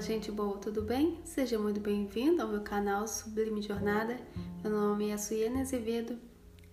[0.00, 1.20] Fala gente boa, tudo bem?
[1.26, 4.16] Seja muito bem-vindo ao meu canal Sublime Jornada.
[4.62, 6.18] Meu nome é Suyane Azevedo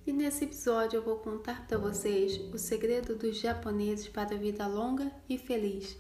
[0.06, 4.66] e nesse episódio eu vou contar para vocês o segredo dos japoneses para a vida
[4.66, 5.98] longa e feliz.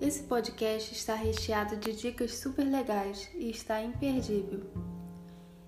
[0.00, 4.70] Esse podcast está recheado de dicas super legais e está imperdível.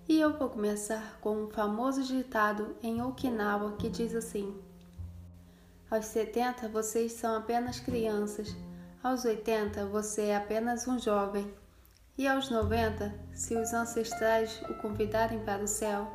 [0.09, 4.57] E eu vou começar com um famoso ditado em Okinawa que diz assim:
[5.91, 8.55] Aos 70 vocês são apenas crianças
[9.03, 11.53] aos 80, você é apenas um jovem.
[12.17, 16.09] E aos 90, se os ancestrais o convidarem para o céu,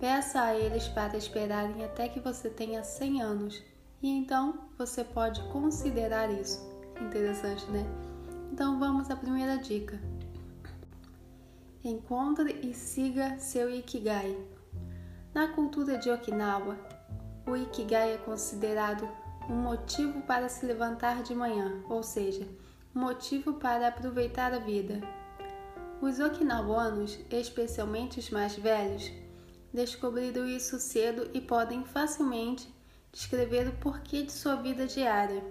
[0.00, 3.62] peça a eles para esperarem até que você tenha 100 anos.
[4.02, 6.60] E então você pode considerar isso.
[7.00, 7.86] Interessante, né?
[8.52, 10.00] Então vamos à primeira dica.
[11.84, 14.36] Encontre e siga seu Ikigai.
[15.32, 16.76] Na cultura de Okinawa,
[17.46, 19.08] o Ikigai é considerado
[19.48, 22.46] um motivo para se levantar de manhã, ou seja,
[22.94, 25.00] um motivo para aproveitar a vida.
[26.00, 29.10] Os okinawanos, especialmente os mais velhos,
[29.72, 32.72] descobriram isso cedo e podem facilmente
[33.12, 35.42] descrever o porquê de sua vida diária.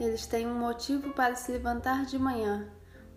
[0.00, 2.68] Eles têm um motivo para se levantar de manhã,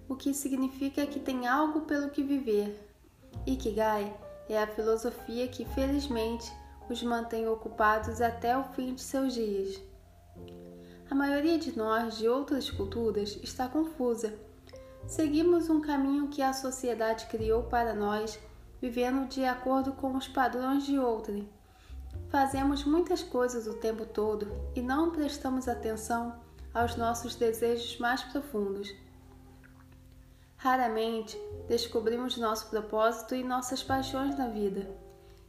[0.08, 2.88] o que significa que tem algo pelo que viver.
[3.46, 4.16] Ikigai
[4.48, 6.52] é a filosofia que, felizmente,
[6.90, 9.82] os mantém ocupados até o fim de seus dias.
[11.10, 14.34] A maioria de nós de outras culturas está confusa.
[15.08, 18.40] Seguimos um caminho que a sociedade criou para nós,
[18.82, 21.48] vivendo de acordo com os padrões de outrem.
[22.30, 26.36] Fazemos muitas coisas o tempo todo e não prestamos atenção
[26.74, 28.94] aos nossos desejos mais profundos.
[30.58, 35.05] Raramente descobrimos nosso propósito e nossas paixões na vida.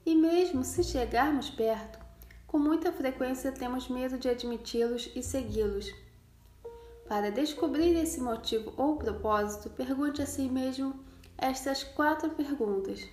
[0.07, 1.99] E mesmo se chegarmos perto,
[2.47, 5.93] com muita frequência temos medo de admiti-los e segui-los.
[7.09, 10.95] Para descobrir esse motivo ou propósito, pergunte a si mesmo
[11.37, 13.05] estas quatro perguntas: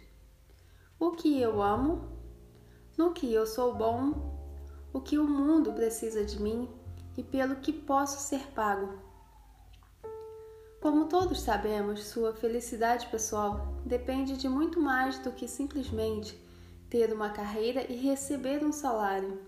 [1.00, 2.10] O que eu amo?
[2.96, 4.32] No que eu sou bom?
[4.94, 6.70] O que o mundo precisa de mim
[7.18, 9.00] e pelo que posso ser pago?
[10.80, 16.44] Como todos sabemos, sua felicidade pessoal depende de muito mais do que simplesmente
[16.94, 19.42] ter uma carreira e receber um salário.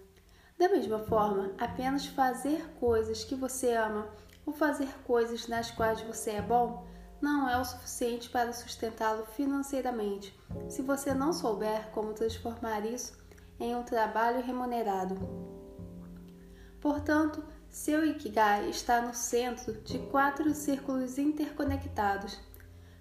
[0.57, 4.07] Da mesma forma, apenas fazer coisas que você ama
[4.47, 6.87] ou fazer coisas nas quais você é bom
[7.21, 10.35] não é o suficiente para sustentá-lo financeiramente,
[10.67, 13.15] se você não souber como transformar isso
[13.59, 15.15] em um trabalho remunerado.
[16.81, 22.39] Portanto, seu Ikigai está no centro de quatro círculos interconectados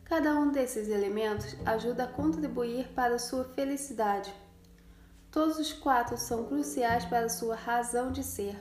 [0.05, 4.33] Cada um desses elementos ajuda a contribuir para sua felicidade.
[5.31, 8.57] Todos os quatro são cruciais para sua razão de ser.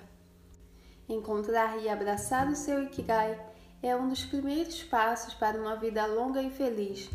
[1.08, 3.38] Encontrar e abraçar o seu Ikigai
[3.84, 7.10] é um dos primeiros passos para uma vida longa e feliz.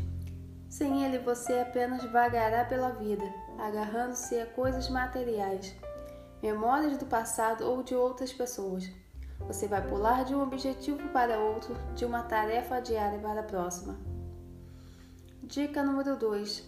[0.68, 3.24] Sem ele, você apenas vagará pela vida,
[3.58, 5.74] agarrando-se a coisas materiais,
[6.42, 8.88] memórias do passado ou de outras pessoas.
[9.46, 14.17] Você vai pular de um objetivo para outro, de uma tarefa diária para a próxima.
[15.48, 16.62] Dica número 2: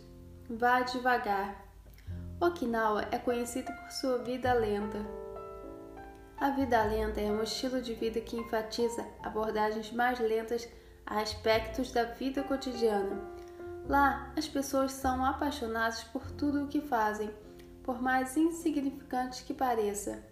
[0.49, 1.67] Vá devagar.
[2.41, 4.99] Okinawa é conhecido por sua vida lenta.
[6.39, 10.67] A vida lenta é um estilo de vida que enfatiza abordagens mais lentas
[11.05, 13.21] a aspectos da vida cotidiana.
[13.87, 17.31] Lá, as pessoas são apaixonadas por tudo o que fazem,
[17.83, 20.25] por mais insignificante que pareça.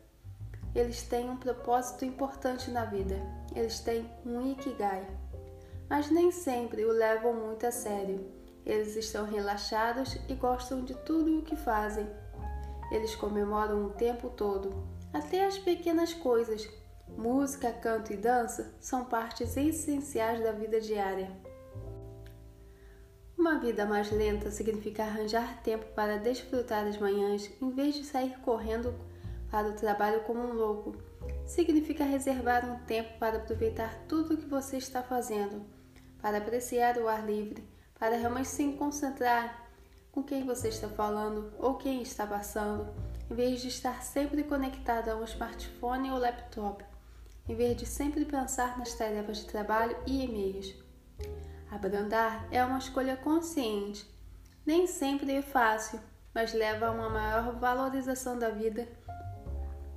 [0.75, 3.17] Eles têm um propósito importante na vida.
[3.55, 5.07] Eles têm um ikigai.
[5.87, 8.38] Mas nem sempre o levam muito a sério.
[8.69, 12.07] Eles estão relaxados e gostam de tudo o que fazem.
[12.93, 16.69] Eles comemoram o tempo todo, até as pequenas coisas.
[17.17, 21.31] Música, canto e dança são partes essenciais da vida diária.
[23.39, 28.39] Uma vida mais lenta significa arranjar tempo para desfrutar as manhãs em vez de sair
[28.41, 28.95] correndo
[29.51, 30.95] para o trabalho como um louco.
[31.47, 35.65] Significa reservar um tempo para aproveitar tudo o que você está fazendo,
[36.21, 39.69] para apreciar o ar livre para realmente se concentrar
[40.13, 42.89] com quem você está falando ou quem está passando,
[43.31, 46.85] em vez de estar sempre conectado a um smartphone ou laptop,
[47.49, 50.75] em vez de sempre pensar nas tarefas de trabalho e e-mails.
[51.71, 54.07] Abrandar é uma escolha consciente.
[54.65, 56.01] Nem sempre é fácil,
[56.35, 58.89] mas leva a uma maior valorização da vida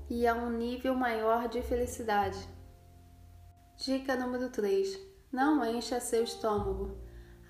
[0.10, 2.38] e a um nível maior de felicidade.
[3.78, 5.00] Dica número 3:
[5.32, 6.98] Não encha seu estômago.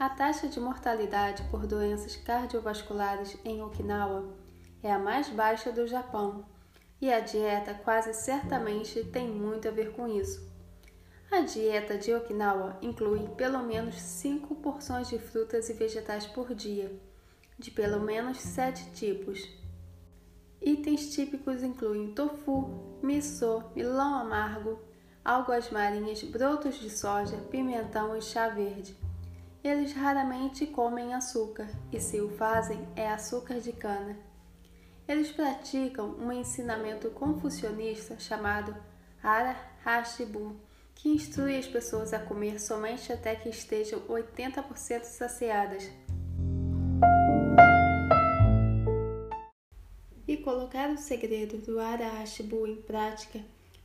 [0.02, 4.34] A taxa de mortalidade por doenças cardiovasculares em Okinawa
[4.82, 6.44] é a mais baixa do Japão,
[7.00, 10.52] e a dieta quase certamente tem muito a ver com isso.
[11.30, 16.92] A dieta de Okinawa inclui pelo menos 5 porções de frutas e vegetais por dia,
[17.60, 19.48] de pelo menos 7 tipos.
[20.60, 24.80] Itens típicos incluem tofu, miso, milão amargo,
[25.24, 29.11] algas marinhas, brotos de soja, pimentão e chá verde.
[29.64, 34.18] Eles raramente comem açúcar, e se o fazem, é açúcar de cana.
[35.08, 38.76] Eles praticam um ensinamento confucionista chamado
[39.22, 39.56] Ara
[39.86, 40.56] Hashibu,
[40.96, 45.88] que instrui as pessoas a comer somente até que estejam 80% saciadas.
[50.28, 53.40] E colocar o segredo do Ara Hashibu em prática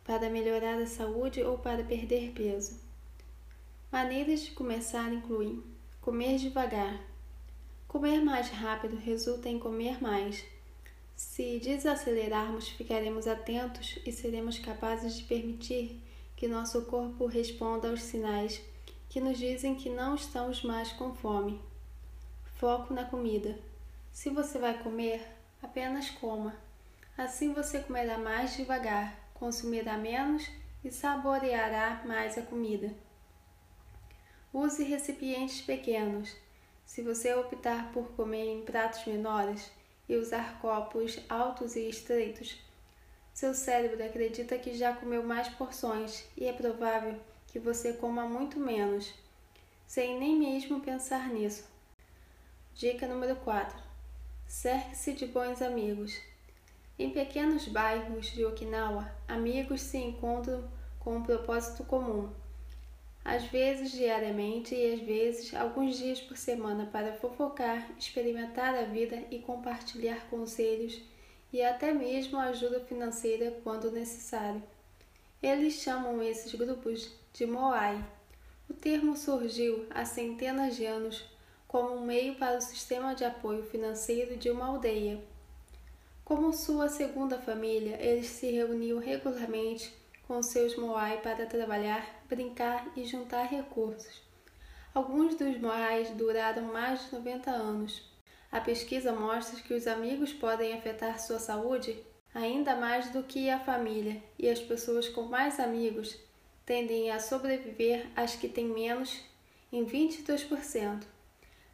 [0.04, 2.85] para melhorar a saúde ou para perder peso.
[3.96, 5.64] Maneiras de começar incluem
[6.02, 7.00] comer devagar.
[7.88, 10.44] Comer mais rápido resulta em comer mais.
[11.14, 15.98] Se desacelerarmos, ficaremos atentos e seremos capazes de permitir
[16.36, 18.60] que nosso corpo responda aos sinais
[19.08, 21.58] que nos dizem que não estamos mais com fome.
[22.56, 23.58] Foco na comida.
[24.12, 25.26] Se você vai comer,
[25.62, 26.54] apenas coma.
[27.16, 30.46] Assim você comerá mais devagar consumirá menos
[30.84, 33.05] e saboreará mais a comida.
[34.58, 36.34] Use recipientes pequenos.
[36.86, 39.70] Se você optar por comer em pratos menores
[40.08, 42.58] e usar copos altos e estreitos,
[43.34, 48.58] seu cérebro acredita que já comeu mais porções e é provável que você coma muito
[48.58, 49.12] menos,
[49.86, 51.68] sem nem mesmo pensar nisso.
[52.72, 53.78] Dica número 4:
[54.46, 56.18] Cerque-se de bons amigos.
[56.98, 60.66] Em pequenos bairros de Okinawa, amigos se encontram
[60.98, 62.32] com um propósito comum,
[63.26, 69.20] às vezes diariamente e às vezes alguns dias por semana para fofocar, experimentar a vida
[69.32, 71.02] e compartilhar conselhos
[71.52, 74.62] e até mesmo ajuda financeira quando necessário.
[75.42, 78.02] Eles chamam esses grupos de Moai.
[78.70, 81.24] O termo surgiu há centenas de anos
[81.66, 85.20] como um meio para o sistema de apoio financeiro de uma aldeia.
[86.24, 89.92] Como sua segunda família, eles se reuniam regularmente
[90.26, 94.22] com seus moai para trabalhar, brincar e juntar recursos.
[94.94, 98.02] Alguns dos moais duraram mais de 90 anos.
[98.50, 102.02] A pesquisa mostra que os amigos podem afetar sua saúde
[102.34, 106.18] ainda mais do que a família, e as pessoas com mais amigos
[106.64, 109.20] tendem a sobreviver às que têm menos
[109.72, 111.04] em 22%.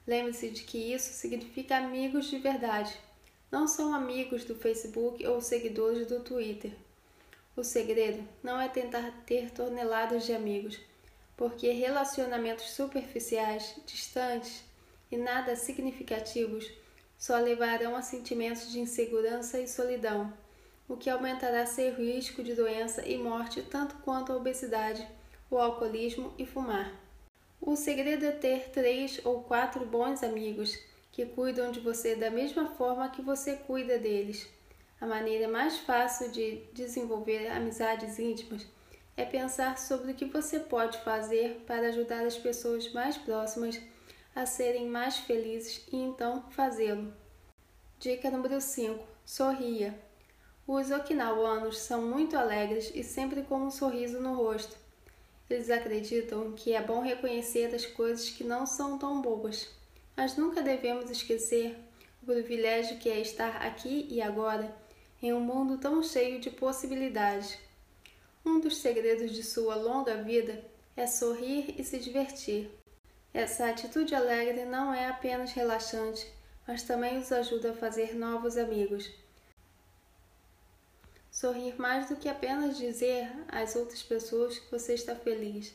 [0.06, 2.96] Lembre-se de que isso significa amigos de verdade
[3.52, 6.72] não são amigos do Facebook ou seguidores do Twitter.
[7.54, 10.80] O segredo não é tentar ter toneladas de amigos,
[11.36, 14.64] porque relacionamentos superficiais, distantes
[15.10, 16.70] e nada significativos
[17.18, 20.32] só levarão a sentimentos de insegurança e solidão,
[20.88, 25.06] o que aumentará seu risco de doença e morte tanto quanto a obesidade,
[25.50, 26.92] o alcoolismo e fumar.
[27.60, 30.78] O segredo é ter três ou quatro bons amigos
[31.12, 34.48] que cuidam de você da mesma forma que você cuida deles.
[35.02, 38.64] A maneira mais fácil de desenvolver amizades íntimas
[39.16, 43.80] é pensar sobre o que você pode fazer para ajudar as pessoas mais próximas
[44.32, 47.12] a serem mais felizes e então fazê-lo.
[47.98, 49.92] Dica número 5: Sorria.
[50.68, 54.76] Os okinawanos são muito alegres e sempre com um sorriso no rosto.
[55.50, 59.68] Eles acreditam que é bom reconhecer as coisas que não são tão boas
[60.16, 61.76] mas nunca devemos esquecer
[62.22, 64.81] o privilégio que é estar aqui e agora
[65.22, 67.58] em um mundo tão cheio de possibilidades.
[68.44, 70.64] Um dos segredos de sua longa vida
[70.96, 72.70] é sorrir e se divertir.
[73.32, 76.26] Essa atitude alegre não é apenas relaxante,
[76.66, 79.10] mas também os ajuda a fazer novos amigos.
[81.30, 85.72] Sorrir mais do que apenas dizer às outras pessoas que você está feliz,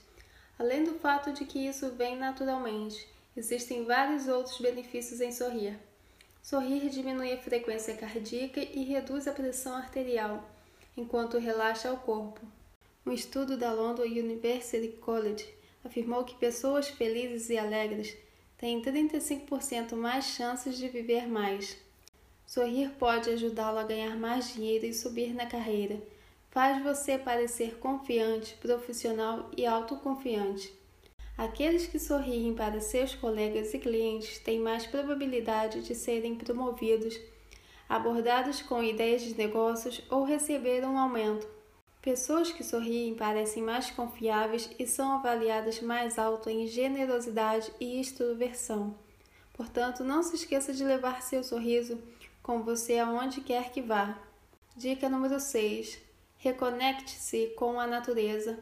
[0.60, 5.78] além do fato de que isso vem naturalmente Existem vários outros benefícios em sorrir.
[6.50, 10.50] Sorrir diminui a frequência cardíaca e reduz a pressão arterial,
[10.96, 12.40] enquanto relaxa o corpo.
[13.06, 15.46] Um estudo da London University College
[15.84, 18.16] afirmou que pessoas felizes e alegres
[18.58, 21.78] têm 35% mais chances de viver mais.
[22.46, 26.02] Sorrir pode ajudá-lo a ganhar mais dinheiro e subir na carreira.
[26.50, 30.74] Faz você parecer confiante, profissional e autoconfiante.
[31.38, 37.20] Aqueles que sorriem para seus colegas e clientes têm mais probabilidade de serem promovidos,
[37.88, 41.48] abordados com ideias de negócios ou receber um aumento.
[42.02, 48.96] Pessoas que sorriem parecem mais confiáveis e são avaliadas mais alto em generosidade e extroversão.
[49.54, 52.02] Portanto, não se esqueça de levar seu sorriso
[52.42, 54.18] com você aonde quer que vá.
[54.76, 56.00] Dica número 6:
[56.38, 58.58] Reconecte-se com a natureza.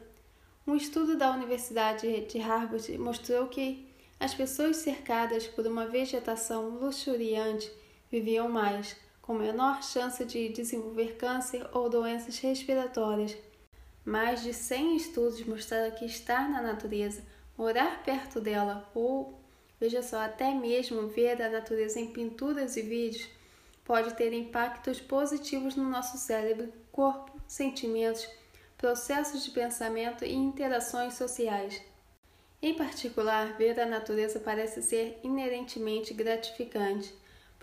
[0.66, 3.86] Um estudo da Universidade de Harvard mostrou que
[4.18, 7.70] as pessoas cercadas por uma vegetação luxuriante
[8.10, 13.36] viviam mais, com menor chance de desenvolver câncer ou doenças respiratórias.
[14.04, 17.22] Mais de 100 estudos mostraram que estar na natureza,
[17.56, 19.38] morar perto dela ou,
[19.78, 23.28] veja só, até mesmo ver a natureza em pinturas e vídeos
[23.84, 28.28] pode ter impactos positivos no nosso cérebro, corpo, sentimentos,
[28.86, 31.82] processos de pensamento e interações sociais.
[32.62, 37.12] Em particular, ver a natureza parece ser inerentemente gratificante,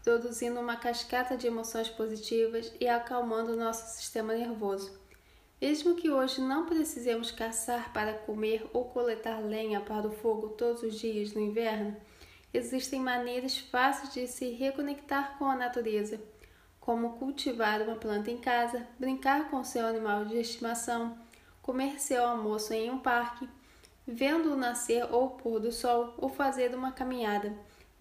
[0.03, 5.00] produzindo uma cascata de emoções positivas e acalmando nosso sistema nervoso.
[5.62, 10.84] Mesmo que hoje não precisemos caçar para comer ou coletar lenha para o fogo todos
[10.84, 11.96] os dias no inverno,
[12.53, 16.20] existem maneiras fáceis de se reconectar com a natureza,
[16.84, 21.18] como cultivar uma planta em casa, brincar com seu animal de estimação,
[21.62, 23.48] comer seu almoço em um parque,
[24.06, 27.54] vendo o nascer ou pôr do sol ou fazer uma caminhada,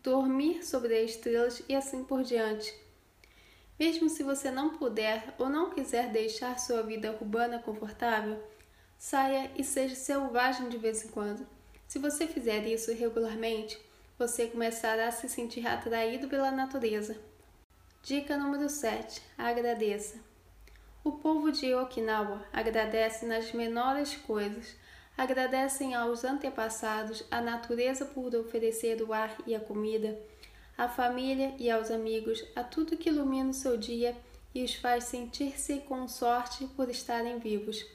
[0.03, 2.75] dormir sobre as estrelas e assim por diante.
[3.79, 8.43] Mesmo se você não puder ou não quiser deixar sua vida urbana confortável,
[8.99, 11.47] saia e seja selvagem de vez em quando.
[11.87, 13.81] Se você fizer isso regularmente,
[14.19, 17.31] você começará a se sentir atraído pela natureza.
[18.05, 19.23] Dica número 7.
[19.39, 20.17] Agradeça.
[21.05, 24.75] O povo de Okinawa agradece nas menores coisas.
[25.17, 30.19] Agradecem aos antepassados, à natureza por oferecer o ar e a comida,
[30.77, 34.17] à família e aos amigos, a tudo que ilumina o seu dia
[34.53, 37.87] e os faz sentir-se com sorte por estarem vivos.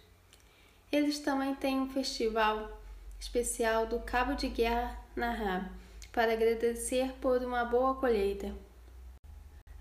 [0.90, 2.80] Eles também têm um festival
[3.20, 5.70] especial do Cabo de Guerra na
[6.14, 8.67] para agradecer por uma boa colheita.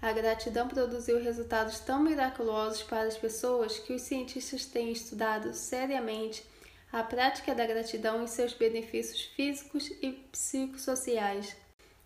[0.06, 6.44] A gratidão produziu resultados tão miraculosos para as pessoas que os cientistas têm estudado seriamente
[6.92, 11.56] a prática da gratidão e seus benefícios físicos e psicossociais.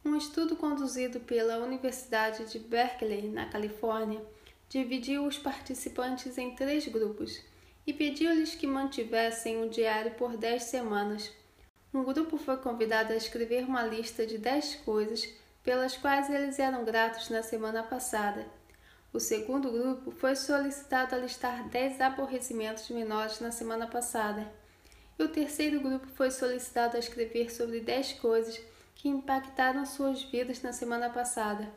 [0.03, 4.25] Um estudo conduzido pela Universidade de Berkeley, na Califórnia,
[4.67, 7.39] dividiu os participantes em três grupos
[7.87, 11.31] e pediu-lhes que mantivessem um diário por dez semanas.
[11.93, 15.29] Um grupo foi convidado a escrever uma lista de 10 coisas
[15.63, 18.47] pelas quais eles eram gratos na semana passada.
[19.13, 24.47] O segundo grupo foi solicitado a listar 10 aborrecimentos menores na semana passada.
[25.19, 28.61] E o terceiro grupo foi solicitado a escrever sobre 10 coisas
[28.95, 31.69] que impactaram suas vidas na semana passada,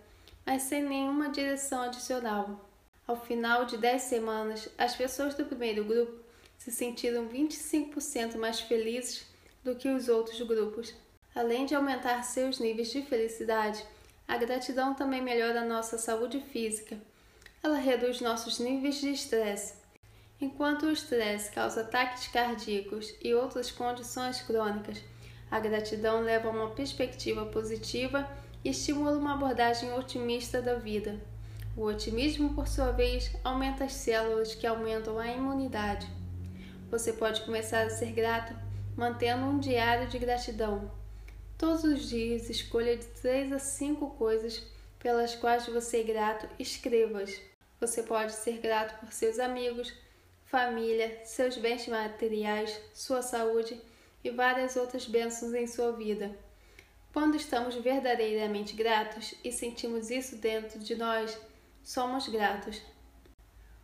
[0.45, 2.69] mas sem nenhuma direção adicional.
[3.07, 6.23] Ao final de 10 semanas, as pessoas do primeiro grupo
[6.57, 9.25] se sentiram 25% mais felizes
[9.63, 10.93] do que os outros grupos.
[11.35, 13.83] Além de aumentar seus níveis de felicidade,
[14.27, 16.97] a gratidão também melhora a nossa saúde física.
[17.63, 19.73] Ela reduz nossos níveis de estresse.
[20.39, 25.01] Enquanto o estresse causa ataques cardíacos e outras condições crônicas,
[25.49, 28.29] a gratidão leva a uma perspectiva positiva
[28.63, 31.19] e estimula uma abordagem otimista da vida.
[31.75, 36.07] O otimismo, por sua vez, aumenta as células que aumentam a imunidade.
[36.91, 38.53] Você pode começar a ser grato
[38.95, 41.02] mantendo um diário de gratidão.
[41.63, 44.62] Todos os dias escolha de 3 a 5 coisas
[45.00, 47.39] pelas quais você é grato, escreva-as.
[47.79, 49.93] Você pode ser grato por seus amigos,
[50.43, 53.82] família, seus bens materiais, sua saúde
[54.22, 56.38] e várias outras bênçãos em sua vida.
[57.13, 61.39] Quando estamos verdadeiramente gratos e sentimos isso dentro de nós,
[61.82, 62.82] somos gratos.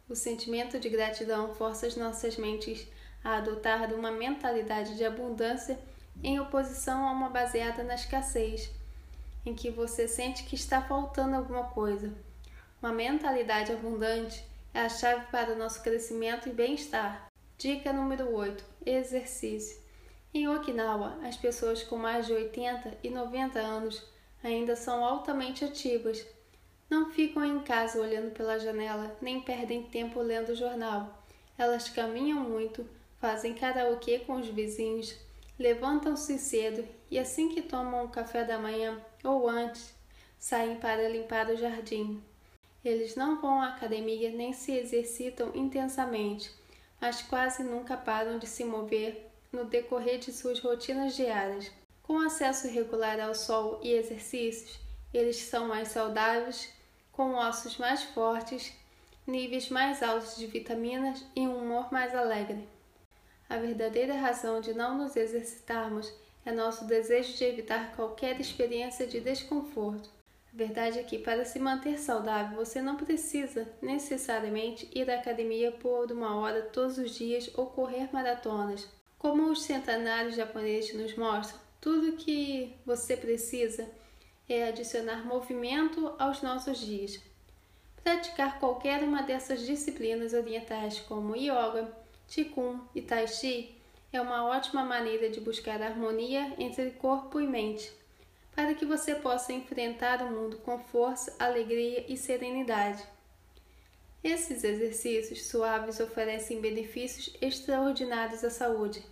[0.09, 2.85] O sentimento de gratidão força as nossas mentes
[3.23, 5.79] a adotar uma mentalidade de abundância
[6.23, 8.71] em oposição a uma baseada na escassez,
[9.45, 12.13] em que você sente que está faltando alguma coisa.
[12.81, 17.29] Uma mentalidade abundante é a chave para o nosso crescimento e bem-estar.
[17.57, 19.77] Dica número 8: Exercício.
[20.33, 24.05] Em Okinawa, as pessoas com mais de 80 e 90 anos
[24.43, 26.25] ainda são altamente ativas.
[26.89, 31.23] Não ficam em casa olhando pela janela, nem perdem tempo lendo o jornal.
[31.57, 32.87] Elas caminham muito,
[33.19, 35.15] fazem karaokê com os vizinhos,
[35.59, 39.93] levantam-se cedo e assim que tomam o café da manhã ou antes,
[40.39, 42.23] saem para limpar o jardim.
[42.83, 46.49] Eles não vão à academia nem se exercitam intensamente,
[47.01, 51.69] mas quase nunca param de se mover no decorrer de suas rotinas diárias.
[52.03, 54.79] Com acesso regular ao sol e exercícios,
[55.13, 56.71] eles são mais saudáveis,
[57.11, 58.71] com ossos mais fortes,
[59.27, 62.65] níveis mais altos de vitaminas e um humor mais alegre.
[63.49, 66.13] A verdadeira razão de não nos exercitarmos
[66.45, 70.07] é nosso desejo de evitar qualquer experiência de desconforto.
[70.53, 75.71] A verdade é que, para se manter saudável, você não precisa necessariamente ir à academia
[75.71, 78.87] por uma hora todos os dias ou correr maratonas.
[79.17, 83.89] Como os centenários japoneses nos mostram, tudo que você precisa
[84.47, 87.19] é adicionar movimento aos nossos dias.
[88.03, 91.98] Praticar qualquer uma dessas disciplinas orientais, como yoga,
[92.29, 93.75] qigong e tai chi,
[94.13, 97.91] é uma ótima maneira de buscar harmonia entre corpo e mente,
[98.55, 103.03] para que você possa enfrentar o mundo com força, alegria e serenidade.
[104.23, 109.03] Esses exercícios suaves oferecem benefícios extraordinários à saúde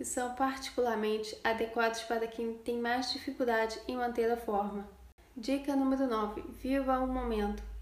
[0.00, 4.88] e são particularmente adequados para quem tem mais dificuldade em manter a forma.
[5.36, 7.73] Dica número 9: Viva o momento.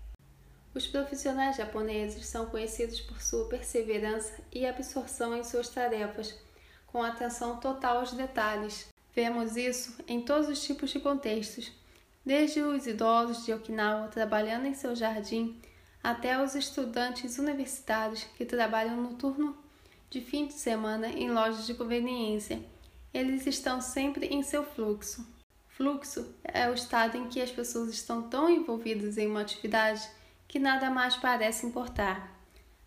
[0.74, 6.34] Os profissionais japoneses são conhecidos por sua perseverança e absorção em suas tarefas,
[6.86, 8.88] com atenção total aos detalhes.
[9.14, 11.70] Vemos isso em todos os tipos de contextos,
[12.24, 15.60] desde os idosos de Okinawa trabalhando em seu jardim
[16.02, 19.56] até os estudantes universitários que trabalham no turno
[20.08, 22.60] de fim de semana em lojas de conveniência.
[23.12, 25.26] Eles estão sempre em seu fluxo.
[25.68, 30.02] Fluxo é o estado em que as pessoas estão tão envolvidas em uma atividade
[30.52, 32.30] que nada mais parece importar.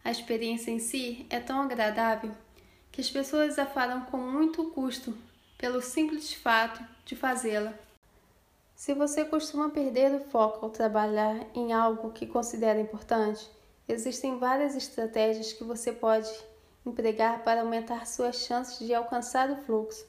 [0.04, 2.32] A experiência em si é tão agradável
[2.92, 5.18] que as pessoas a farão com muito custo
[5.58, 7.74] pelo simples fato de fazê-la.
[8.76, 13.50] Se você costuma perder o foco ao trabalhar em algo que considera importante,
[13.88, 16.30] existem várias estratégias que você pode
[16.86, 20.06] empregar para aumentar suas chances de alcançar o fluxo,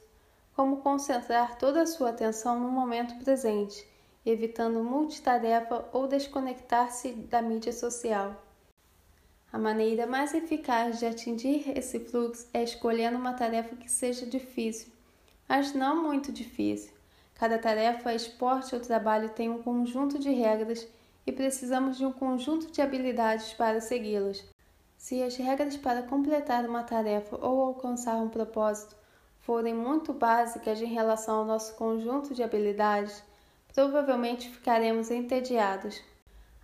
[0.55, 3.83] como concentrar toda a sua atenção no momento presente,
[4.29, 8.43] evitando multitarefa ou desconectar-se da mídia social.
[9.51, 14.91] A maneira mais eficaz de atingir esse fluxo é escolhendo uma tarefa que seja difícil,
[15.47, 16.91] mas não muito difícil.
[17.33, 20.87] Cada tarefa, esporte ou trabalho tem um conjunto de regras
[21.25, 24.43] e precisamos de um conjunto de habilidades para segui-las.
[24.97, 28.95] Se as regras para completar uma tarefa ou alcançar um propósito
[29.39, 33.23] forem muito básicas em relação ao nosso conjunto de habilidades,
[33.77, 36.01] provavelmente ficaremos entediados.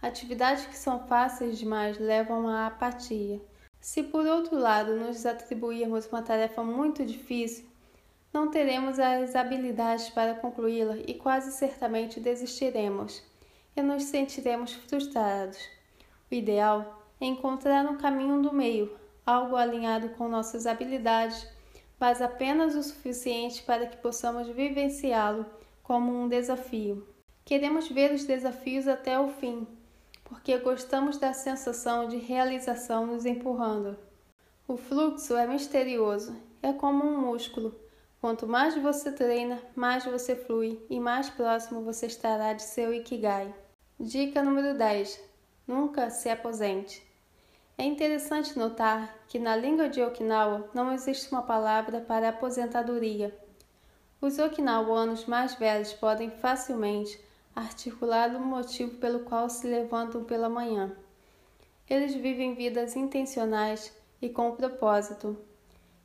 [0.01, 3.39] Atividades que são fáceis demais levam à apatia.
[3.79, 7.69] Se por outro lado nos atribuirmos uma tarefa muito difícil,
[8.33, 13.21] não teremos as habilidades para concluí-la e quase certamente desistiremos
[13.77, 15.59] e nos sentiremos frustrados.
[16.31, 18.91] O ideal encontrar um caminho do meio,
[19.23, 21.47] algo alinhado com nossas habilidades,
[21.99, 25.45] mas apenas o suficiente para que possamos vivenciá-lo
[25.83, 27.05] como um desafio.
[27.43, 29.67] Queremos ver os desafios até o fim,
[30.23, 33.97] porque gostamos da sensação de realização nos empurrando.
[34.65, 37.75] O fluxo é misterioso, é como um músculo.
[38.21, 43.53] Quanto mais você treina, mais você flui e mais próximo você estará de seu Ikigai.
[43.99, 45.21] Dica número 10:
[45.67, 47.05] Nunca se aposente.
[47.77, 53.37] É interessante notar que na língua de Okinawa não existe uma palavra para aposentadoria.
[54.23, 57.19] Os okinawanos mais velhos podem facilmente
[57.53, 60.95] articular o motivo pelo qual se levantam pela manhã.
[61.89, 65.37] Eles vivem vidas intencionais e com propósito.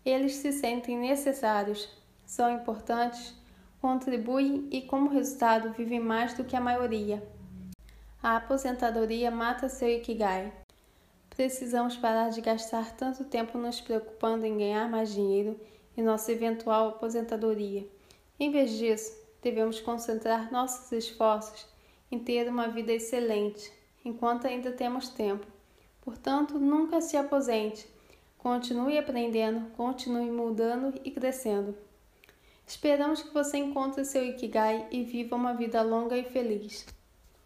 [0.05, 1.89] Eles se sentem necessários,
[2.27, 3.37] são importantes,
[3.81, 7.23] contribuem e, como resultado, vivem mais do que a maioria.
[8.21, 10.53] A aposentadoria mata seu ikigai.
[11.31, 15.57] Precisamos parar de gastar tanto tempo nos preocupando em ganhar mais dinheiro
[15.97, 17.87] e nossa eventual aposentadoria.
[18.41, 21.67] Em vez disso, devemos concentrar nossos esforços
[22.11, 23.73] em ter uma vida excelente,
[24.05, 25.47] enquanto ainda temos tempo.
[26.01, 27.87] Portanto, nunca se aposente.
[28.39, 31.77] Continue aprendendo, continue mudando e crescendo.
[32.67, 36.87] Esperamos que você encontre seu Ikigai e viva uma vida longa e feliz.